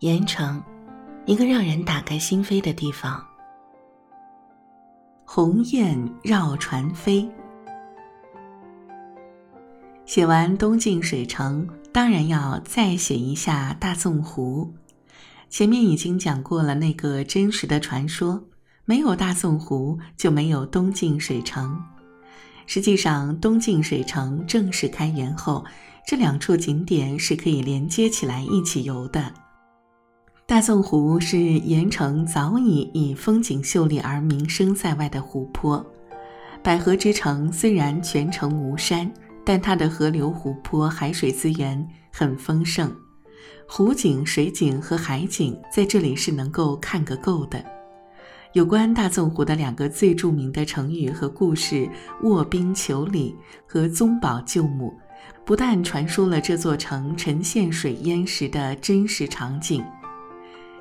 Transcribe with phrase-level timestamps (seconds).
[0.00, 0.62] 盐城，
[1.26, 3.20] 一个让人打开心扉的地方。
[5.24, 7.28] 鸿雁绕船飞。
[10.04, 14.72] 写完东晋水城，当然要再写一下大纵湖。
[15.50, 18.40] 前面已经讲过了那个真实的传说，
[18.84, 21.76] 没有大纵湖就没有东晋水城。
[22.66, 25.64] 实际上，东晋水城正式开园后，
[26.06, 29.34] 这两处景点是可以连接起来一起游的。
[30.48, 35.84] 大纵湖是盐城早已以风景秀丽而名声在外的湖泊。
[36.62, 39.12] 百合之城虽然全城无山，
[39.44, 42.90] 但它的河流、湖泊、海水资源很丰盛，
[43.68, 47.62] 湖景、水景和海景在这里是能够看个够的。
[48.54, 51.86] 有关大纵湖的两个最著名的成语和故事
[52.24, 53.36] “卧冰求鲤”
[53.68, 54.94] 和“宗保救母”，
[55.44, 59.84] 不但传说了这座城沉陷水淹时的真实场景。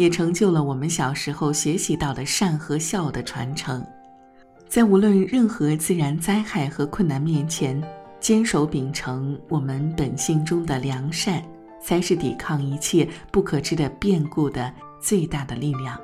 [0.00, 3.84] 也成就了我们小时候学习到的善和孝的传承，
[4.66, 7.78] 在无论任何自然灾害和困难面前，
[8.18, 11.44] 坚守秉承我们本性中的良善，
[11.82, 16.00] 才是抵抗一切不可知的变故的最大的力量。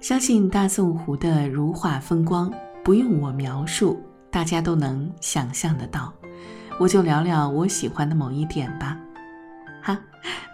[0.00, 2.52] 相信大宋湖的如画风光，
[2.82, 6.12] 不用我描述，大家都能想象得到。
[6.80, 8.98] 我就聊聊我喜欢的某一点吧。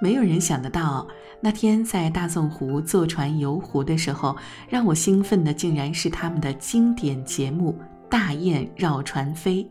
[0.01, 1.07] 没有人想得到。
[1.41, 4.37] 那天在大纵湖坐船游湖的时候，
[4.69, 7.73] 让我兴奋的竟然是他们的经典节目
[8.09, 9.63] 《大雁绕船飞》。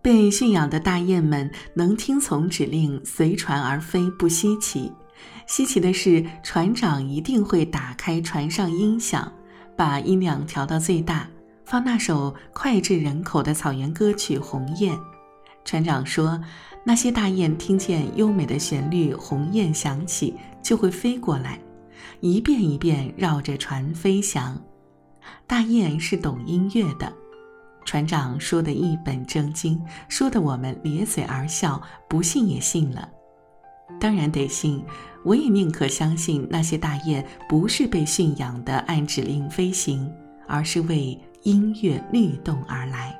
[0.00, 4.92] 被驯养的大雁们能听从指令随船而飞不稀奇，
[5.46, 9.32] 稀奇的是船长一定会打开船上音响，
[9.74, 11.26] 把音量调到最大，
[11.64, 14.94] 放那首脍炙人口的草原歌曲《鸿雁》。
[15.64, 16.40] 船长说。
[16.86, 21.58] 那些大雁听见优美的旋律，鸿雁响起，就会飞过来，
[22.20, 24.62] 一遍一遍绕着船飞翔。
[25.46, 27.10] 大雁是懂音乐的，
[27.86, 33.08] 船长说的一本正经，说的我们咧嘴而笑，不信也信了。
[33.98, 34.84] 当然得信，
[35.24, 40.12] 我也宁可相信那些大雁不是被驯养的按指令飞行，
[40.46, 43.18] 而是为音乐律动而来。